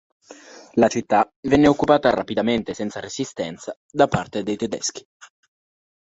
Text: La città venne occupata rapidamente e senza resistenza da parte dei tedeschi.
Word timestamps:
La 0.73 0.87
città 0.87 1.31
venne 1.41 1.67
occupata 1.67 2.09
rapidamente 2.09 2.71
e 2.71 2.73
senza 2.73 2.99
resistenza 2.99 3.77
da 3.87 4.07
parte 4.07 4.41
dei 4.41 4.57
tedeschi. 4.57 5.05